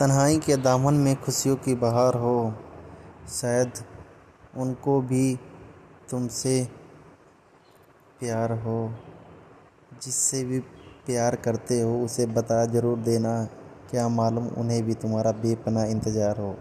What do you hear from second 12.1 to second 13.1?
बता ज़रूर